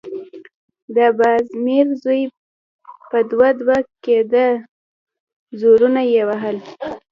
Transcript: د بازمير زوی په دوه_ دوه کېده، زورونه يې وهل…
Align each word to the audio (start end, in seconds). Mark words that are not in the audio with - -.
د 0.95 0.97
بازمير 1.17 1.87
زوی 2.03 2.21
په 3.09 3.17
دوه_ 3.31 3.47
دوه 3.59 3.77
کېده، 4.03 4.47
زورونه 5.59 6.01
يې 6.13 6.21
وهل… 6.29 6.57